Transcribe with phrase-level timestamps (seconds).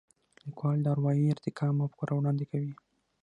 [0.45, 2.73] لیکوال د اروايي ارتقا مفکوره وړاندې کوي.